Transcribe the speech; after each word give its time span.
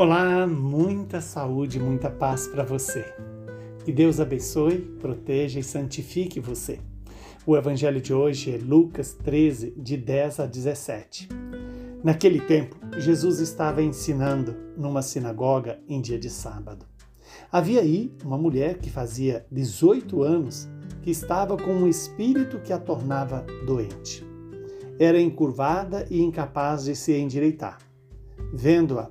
Olá, 0.00 0.46
muita 0.46 1.20
saúde, 1.20 1.78
muita 1.78 2.08
paz 2.08 2.48
para 2.48 2.64
você. 2.64 3.04
Que 3.84 3.92
Deus 3.92 4.18
abençoe, 4.18 4.78
proteja 4.98 5.60
e 5.60 5.62
santifique 5.62 6.40
você. 6.40 6.80
O 7.44 7.54
evangelho 7.54 8.00
de 8.00 8.14
hoje 8.14 8.54
é 8.54 8.56
Lucas 8.56 9.12
13, 9.12 9.74
de 9.76 9.98
10 9.98 10.40
a 10.40 10.46
17. 10.46 11.28
Naquele 12.02 12.40
tempo, 12.40 12.76
Jesus 12.96 13.40
estava 13.40 13.82
ensinando 13.82 14.56
numa 14.74 15.02
sinagoga 15.02 15.78
em 15.86 16.00
dia 16.00 16.18
de 16.18 16.30
sábado. 16.30 16.86
Havia 17.52 17.82
aí 17.82 18.10
uma 18.24 18.38
mulher 18.38 18.78
que 18.78 18.88
fazia 18.88 19.44
18 19.52 20.22
anos 20.22 20.66
que 21.02 21.10
estava 21.10 21.58
com 21.58 21.74
um 21.74 21.86
espírito 21.86 22.58
que 22.60 22.72
a 22.72 22.78
tornava 22.78 23.44
doente. 23.66 24.26
Era 24.98 25.20
encurvada 25.20 26.06
e 26.10 26.22
incapaz 26.22 26.84
de 26.84 26.96
se 26.96 27.12
endireitar. 27.12 27.76
Vendo-a, 28.54 29.10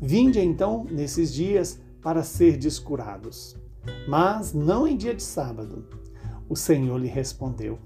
Vinde 0.00 0.40
então 0.40 0.86
nesses 0.90 1.32
dias 1.32 1.80
para 2.02 2.22
ser 2.22 2.56
descurados, 2.56 3.56
mas 4.08 4.52
não 4.52 4.86
em 4.86 4.96
dia 4.96 5.14
de 5.14 5.22
sábado. 5.22 5.86
O 6.48 6.56
Senhor 6.56 6.98
lhe 6.98 7.08
respondeu: 7.08 7.78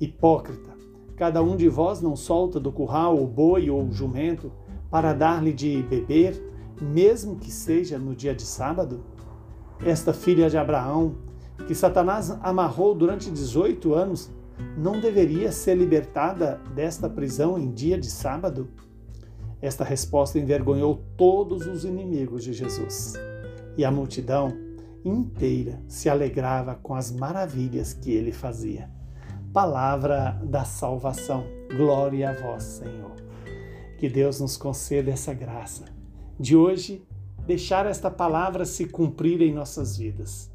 Hipócrita, 0.00 0.70
cada 1.16 1.42
um 1.42 1.56
de 1.56 1.68
vós 1.68 2.00
não 2.00 2.14
solta 2.14 2.60
do 2.60 2.70
curral 2.70 3.20
o 3.20 3.26
boi 3.26 3.68
ou 3.68 3.82
o 3.84 3.92
jumento 3.92 4.52
para 4.90 5.12
dar-lhe 5.12 5.52
de 5.52 5.82
beber, 5.82 6.40
mesmo 6.80 7.36
que 7.36 7.50
seja 7.50 7.98
no 7.98 8.14
dia 8.14 8.34
de 8.34 8.42
sábado? 8.42 9.02
Esta 9.84 10.12
filha 10.12 10.48
de 10.48 10.56
Abraão, 10.56 11.16
que 11.66 11.74
Satanás 11.74 12.30
amarrou 12.42 12.94
durante 12.94 13.30
18 13.30 13.94
anos, 13.94 14.30
não 14.76 15.00
deveria 15.00 15.50
ser 15.50 15.74
libertada 15.74 16.60
desta 16.74 17.08
prisão 17.08 17.58
em 17.58 17.70
dia 17.70 17.98
de 17.98 18.10
sábado? 18.10 18.68
Esta 19.60 19.82
resposta 19.82 20.38
envergonhou 20.38 21.02
todos 21.16 21.66
os 21.66 21.84
inimigos 21.84 22.44
de 22.44 22.52
Jesus. 22.52 23.14
E 23.76 23.84
a 23.84 23.90
multidão 23.90 24.52
inteira 25.04 25.82
se 25.88 26.08
alegrava 26.08 26.76
com 26.76 26.94
as 26.94 27.10
maravilhas 27.10 27.92
que 27.92 28.12
ele 28.12 28.32
fazia. 28.32 28.90
Palavra 29.52 30.40
da 30.44 30.64
salvação. 30.64 31.44
Glória 31.76 32.30
a 32.30 32.32
vós, 32.34 32.62
Senhor. 32.62 33.16
Que 33.98 34.08
Deus 34.08 34.40
nos 34.40 34.56
conceda 34.56 35.10
essa 35.10 35.34
graça 35.34 35.84
de 36.38 36.54
hoje 36.54 37.04
deixar 37.46 37.86
esta 37.86 38.10
palavra 38.10 38.64
se 38.64 38.84
cumprir 38.86 39.40
em 39.40 39.52
nossas 39.52 39.96
vidas. 39.96 40.50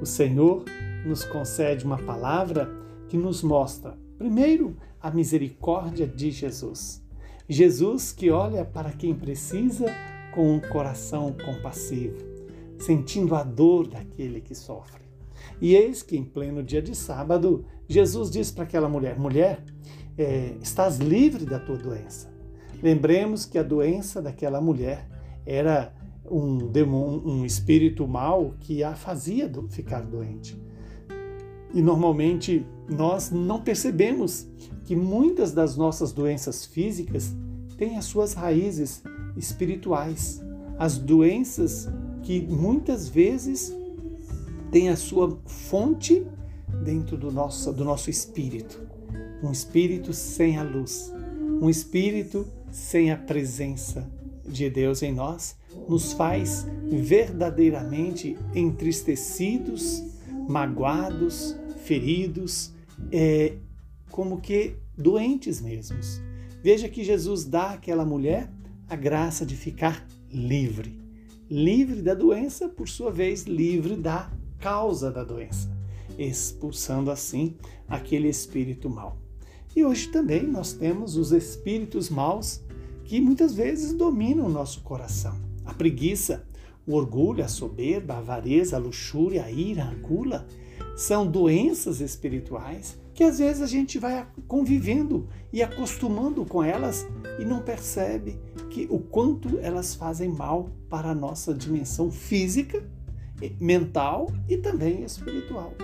O 0.00 0.06
Senhor 0.06 0.64
nos 1.04 1.24
concede 1.24 1.84
uma 1.84 1.98
palavra 1.98 2.70
que 3.08 3.16
nos 3.16 3.42
mostra, 3.42 3.98
primeiro, 4.16 4.76
a 5.00 5.10
misericórdia 5.10 6.06
de 6.06 6.30
Jesus 6.30 7.06
Jesus 7.48 8.12
que 8.12 8.30
olha 8.30 8.64
para 8.64 8.92
quem 8.92 9.14
precisa 9.14 9.86
com 10.34 10.52
um 10.52 10.60
coração 10.60 11.34
compassivo, 11.44 12.18
sentindo 12.78 13.34
a 13.34 13.42
dor 13.42 13.88
daquele 13.88 14.40
que 14.40 14.54
sofre. 14.54 15.02
E 15.60 15.74
eis 15.74 16.02
que, 16.02 16.16
em 16.16 16.24
pleno 16.24 16.62
dia 16.62 16.82
de 16.82 16.94
sábado, 16.94 17.64
Jesus 17.88 18.30
diz 18.30 18.50
para 18.50 18.64
aquela 18.64 18.88
mulher: 18.88 19.18
Mulher, 19.18 19.64
é, 20.18 20.56
estás 20.60 20.98
livre 20.98 21.46
da 21.46 21.58
tua 21.58 21.76
doença. 21.76 22.30
Lembremos 22.82 23.46
que 23.46 23.58
a 23.58 23.62
doença 23.62 24.20
daquela 24.20 24.60
mulher 24.60 25.08
era 25.46 25.92
um 26.30 26.58
demônio, 26.58 27.26
um 27.26 27.46
espírito 27.46 28.06
mau 28.06 28.54
que 28.60 28.84
a 28.84 28.94
fazia 28.94 29.50
ficar 29.70 30.02
doente. 30.02 30.60
E 31.72 31.80
normalmente 31.80 32.66
nós 32.88 33.30
não 33.30 33.60
percebemos 33.60 34.46
que 34.84 34.96
muitas 34.96 35.52
das 35.52 35.76
nossas 35.76 36.12
doenças 36.12 36.64
físicas 36.64 37.34
têm 37.76 37.98
as 37.98 38.06
suas 38.06 38.32
raízes 38.32 39.02
espirituais. 39.36 40.42
As 40.78 40.96
doenças 40.96 41.88
que 42.22 42.40
muitas 42.40 43.08
vezes 43.08 43.72
têm 44.70 44.88
a 44.88 44.96
sua 44.96 45.38
fonte 45.46 46.26
dentro 46.84 47.16
do 47.16 47.30
nosso, 47.30 47.72
do 47.72 47.84
nosso 47.84 48.10
espírito. 48.10 48.80
Um 49.42 49.52
espírito 49.52 50.12
sem 50.12 50.56
a 50.56 50.62
luz, 50.62 51.12
um 51.60 51.68
espírito 51.68 52.46
sem 52.70 53.10
a 53.10 53.16
presença 53.16 54.10
de 54.46 54.68
Deus 54.68 55.02
em 55.02 55.12
nós, 55.12 55.56
nos 55.88 56.12
faz 56.12 56.66
verdadeiramente 56.90 58.36
entristecidos, 58.54 60.02
magoados, 60.48 61.56
feridos, 61.84 62.72
é, 63.12 63.56
como 64.10 64.40
que 64.40 64.76
doentes 64.96 65.60
mesmos. 65.60 66.20
Veja 66.62 66.88
que 66.88 67.04
Jesus 67.04 67.44
dá 67.44 67.72
àquela 67.72 68.04
mulher 68.04 68.50
a 68.88 68.96
graça 68.96 69.46
de 69.46 69.56
ficar 69.56 70.06
livre. 70.30 70.98
Livre 71.48 72.02
da 72.02 72.14
doença, 72.14 72.68
por 72.68 72.88
sua 72.88 73.10
vez, 73.10 73.44
livre 73.44 73.96
da 73.96 74.30
causa 74.58 75.10
da 75.10 75.22
doença, 75.22 75.70
expulsando 76.18 77.10
assim 77.10 77.56
aquele 77.86 78.28
espírito 78.28 78.90
mau. 78.90 79.16
E 79.74 79.84
hoje 79.84 80.08
também 80.08 80.42
nós 80.42 80.72
temos 80.72 81.16
os 81.16 81.30
espíritos 81.30 82.10
maus 82.10 82.60
que 83.04 83.20
muitas 83.20 83.54
vezes 83.54 83.92
dominam 83.94 84.46
o 84.46 84.50
nosso 84.50 84.82
coração. 84.82 85.38
A 85.64 85.72
preguiça, 85.72 86.44
o 86.86 86.94
orgulho, 86.94 87.44
a 87.44 87.48
soberba, 87.48 88.14
a 88.14 88.18
avareza, 88.18 88.76
a 88.76 88.80
luxúria, 88.80 89.44
a 89.44 89.50
ira, 89.50 89.84
a 89.84 89.94
gula 89.94 90.46
são 90.96 91.26
doenças 91.26 92.00
espirituais 92.00 92.98
que 93.18 93.24
às 93.24 93.40
vezes 93.40 93.60
a 93.60 93.66
gente 93.66 93.98
vai 93.98 94.24
convivendo 94.46 95.28
e 95.52 95.60
acostumando 95.60 96.44
com 96.44 96.62
elas 96.62 97.04
e 97.40 97.44
não 97.44 97.60
percebe 97.60 98.38
que 98.70 98.86
o 98.88 99.00
quanto 99.00 99.58
elas 99.58 99.92
fazem 99.92 100.28
mal 100.28 100.70
para 100.88 101.10
a 101.10 101.14
nossa 101.16 101.52
dimensão 101.52 102.12
física, 102.12 102.88
mental 103.60 104.32
e 104.48 104.56
também 104.56 105.02
espiritual. 105.02 105.74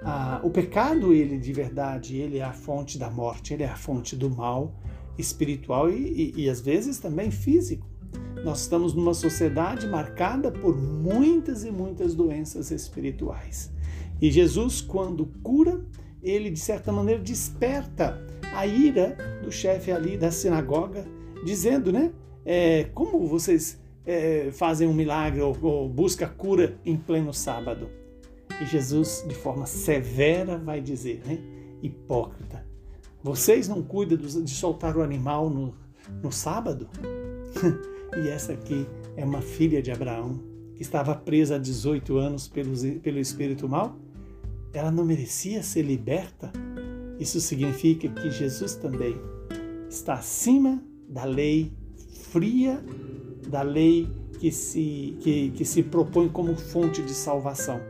Ah, 0.00 0.40
o 0.44 0.50
pecado, 0.50 1.12
ele 1.12 1.38
de 1.38 1.52
verdade, 1.52 2.18
ele 2.18 2.38
é 2.38 2.44
a 2.44 2.52
fonte 2.52 2.98
da 2.98 3.10
morte, 3.10 3.52
ele 3.52 3.64
é 3.64 3.68
a 3.68 3.76
fonte 3.76 4.14
do 4.14 4.30
mal 4.30 4.72
espiritual 5.18 5.90
e, 5.90 6.32
e, 6.36 6.42
e 6.42 6.48
às 6.48 6.60
vezes 6.60 7.00
também 7.00 7.32
físico. 7.32 7.84
Nós 8.44 8.60
estamos 8.60 8.94
numa 8.94 9.14
sociedade 9.14 9.88
marcada 9.88 10.52
por 10.52 10.76
muitas 10.80 11.64
e 11.64 11.72
muitas 11.72 12.14
doenças 12.14 12.70
espirituais. 12.70 13.72
E 14.20 14.30
Jesus, 14.30 14.80
quando 14.80 15.26
cura, 15.42 15.84
ele 16.22 16.50
de 16.50 16.58
certa 16.58 16.90
maneira 16.90 17.20
desperta 17.20 18.18
a 18.54 18.66
ira 18.66 19.16
do 19.42 19.50
chefe 19.52 19.90
ali 19.90 20.16
da 20.16 20.30
sinagoga, 20.30 21.04
dizendo, 21.44 21.92
né? 21.92 22.12
É, 22.44 22.84
como 22.94 23.26
vocês 23.26 23.80
é, 24.06 24.50
fazem 24.52 24.86
um 24.86 24.94
milagre 24.94 25.40
ou, 25.40 25.56
ou 25.62 25.88
busca 25.88 26.26
cura 26.26 26.78
em 26.84 26.96
pleno 26.96 27.32
sábado? 27.32 27.88
E 28.60 28.64
Jesus, 28.66 29.24
de 29.26 29.34
forma 29.34 29.66
severa, 29.66 30.56
vai 30.56 30.80
dizer, 30.80 31.22
né? 31.26 31.38
Hipócrita, 31.82 32.64
vocês 33.22 33.68
não 33.68 33.82
cuidam 33.82 34.16
de 34.16 34.54
soltar 34.54 34.96
o 34.96 35.02
animal 35.02 35.50
no, 35.50 35.74
no 36.22 36.30
sábado? 36.30 36.88
e 38.16 38.28
essa 38.28 38.52
aqui 38.52 38.86
é 39.16 39.24
uma 39.24 39.42
filha 39.42 39.82
de 39.82 39.90
Abraão, 39.90 40.40
que 40.74 40.82
estava 40.82 41.14
presa 41.14 41.56
há 41.56 41.58
18 41.58 42.16
anos 42.16 42.48
pelo, 42.48 42.76
pelo 43.00 43.18
espírito 43.18 43.68
mal 43.68 43.98
ela 44.74 44.90
não 44.90 45.04
merecia 45.04 45.62
ser 45.62 45.82
liberta? 45.82 46.52
Isso 47.18 47.40
significa 47.40 48.08
que 48.08 48.30
Jesus 48.30 48.74
também 48.74 49.16
está 49.88 50.14
acima 50.14 50.82
da 51.08 51.24
lei 51.24 51.72
fria, 52.32 52.84
da 53.48 53.62
lei 53.62 54.08
que 54.40 54.50
se, 54.50 55.16
que, 55.20 55.50
que 55.50 55.64
se 55.64 55.82
propõe 55.82 56.28
como 56.28 56.56
fonte 56.56 57.00
de 57.02 57.14
salvação. 57.14 57.80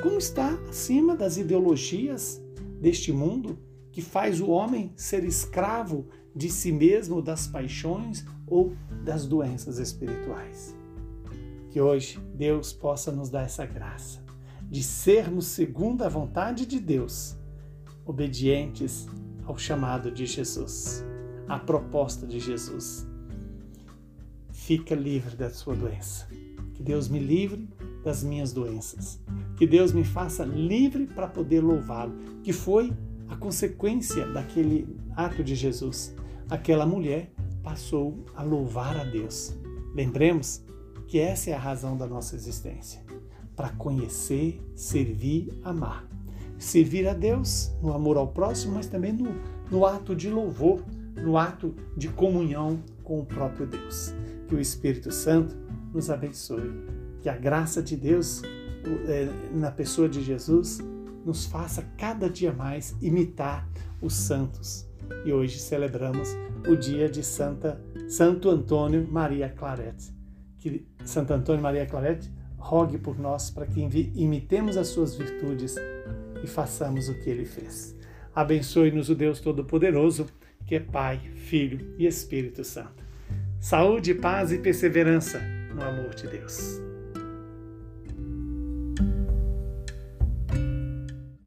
Como 0.00 0.16
está 0.16 0.54
acima 0.68 1.16
das 1.16 1.36
ideologias 1.36 2.40
deste 2.80 3.12
mundo 3.12 3.58
que 3.90 4.00
faz 4.00 4.40
o 4.40 4.48
homem 4.48 4.92
ser 4.94 5.24
escravo 5.24 6.06
de 6.32 6.48
si 6.48 6.70
mesmo, 6.70 7.20
das 7.20 7.48
paixões 7.48 8.24
ou 8.46 8.72
das 9.04 9.26
doenças 9.26 9.78
espirituais. 9.78 10.76
Que 11.70 11.80
hoje 11.80 12.18
Deus 12.34 12.72
possa 12.72 13.12
nos 13.12 13.28
dar 13.30 13.42
essa 13.42 13.66
graça 13.66 14.26
de 14.70 14.82
sermos 14.82 15.46
segundo 15.46 16.02
a 16.02 16.08
vontade 16.08 16.66
de 16.66 16.78
Deus, 16.78 17.36
obedientes 18.04 19.06
ao 19.44 19.56
chamado 19.56 20.10
de 20.10 20.26
Jesus, 20.26 21.04
à 21.48 21.58
proposta 21.58 22.26
de 22.26 22.38
Jesus. 22.38 23.06
Fica 24.52 24.94
livre 24.94 25.34
da 25.36 25.48
sua 25.48 25.74
doença. 25.74 26.28
Que 26.74 26.82
Deus 26.82 27.08
me 27.08 27.18
livre 27.18 27.66
das 28.04 28.22
minhas 28.22 28.52
doenças. 28.52 29.18
Que 29.56 29.66
Deus 29.66 29.92
me 29.92 30.04
faça 30.04 30.44
livre 30.44 31.06
para 31.06 31.26
poder 31.26 31.60
louvá-lo, 31.60 32.14
que 32.42 32.52
foi 32.52 32.92
a 33.28 33.36
consequência 33.36 34.26
daquele 34.26 34.86
ato 35.16 35.42
de 35.42 35.54
Jesus. 35.54 36.14
Aquela 36.50 36.84
mulher 36.84 37.32
passou 37.62 38.24
a 38.34 38.42
louvar 38.42 38.96
a 38.96 39.04
Deus. 39.04 39.56
Lembremos 39.94 40.62
que 41.08 41.18
essa 41.18 41.50
é 41.50 41.54
a 41.54 41.58
razão 41.58 41.96
da 41.96 42.06
nossa 42.06 42.36
existência 42.36 43.02
para 43.56 43.70
conhecer, 43.70 44.62
servir, 44.76 45.58
amar. 45.64 46.06
Servir 46.58 47.08
a 47.08 47.14
Deus 47.14 47.72
no 47.82 47.92
amor 47.92 48.16
ao 48.16 48.28
próximo, 48.28 48.74
mas 48.74 48.86
também 48.86 49.12
no, 49.12 49.34
no 49.70 49.86
ato 49.86 50.14
de 50.14 50.28
louvor, 50.28 50.84
no 51.16 51.36
ato 51.36 51.74
de 51.96 52.08
comunhão 52.08 52.80
com 53.02 53.18
o 53.20 53.26
próprio 53.26 53.66
Deus. 53.66 54.14
Que 54.46 54.54
o 54.54 54.60
Espírito 54.60 55.10
Santo 55.10 55.56
nos 55.92 56.10
abençoe. 56.10 56.72
Que 57.22 57.28
a 57.28 57.36
graça 57.36 57.82
de 57.82 57.96
Deus, 57.96 58.42
é, 59.06 59.28
na 59.52 59.70
pessoa 59.70 60.08
de 60.08 60.22
Jesus, 60.22 60.78
nos 61.24 61.46
faça 61.46 61.82
cada 61.96 62.28
dia 62.28 62.52
mais 62.52 62.94
imitar 63.00 63.68
os 64.02 64.14
santos. 64.14 64.86
E 65.24 65.32
hoje 65.32 65.58
celebramos 65.58 66.28
o 66.68 66.76
dia 66.76 67.08
de 67.08 67.24
Santa 67.24 67.80
Santo 68.08 68.50
Antônio 68.50 69.08
Maria 69.10 69.48
Claret. 69.48 70.17
Que 70.58 70.86
Santo 71.04 71.32
Antônio 71.32 71.62
Maria 71.62 71.86
Claret 71.86 72.28
rogue 72.56 72.98
por 72.98 73.18
nós 73.18 73.50
para 73.50 73.66
que 73.66 73.80
imitemos 74.14 74.76
as 74.76 74.88
suas 74.88 75.14
virtudes 75.14 75.76
e 76.42 76.46
façamos 76.46 77.08
o 77.08 77.14
que 77.14 77.30
ele 77.30 77.44
fez. 77.44 77.96
Abençoe-nos 78.34 79.08
o 79.08 79.14
Deus 79.14 79.40
Todo-Poderoso, 79.40 80.26
que 80.66 80.74
é 80.74 80.80
Pai, 80.80 81.18
Filho 81.34 81.94
e 81.98 82.06
Espírito 82.06 82.62
Santo. 82.64 83.02
Saúde, 83.60 84.14
paz 84.14 84.52
e 84.52 84.58
perseverança 84.58 85.40
no 85.74 85.82
amor 85.82 86.14
de 86.14 86.28
Deus. 86.28 86.87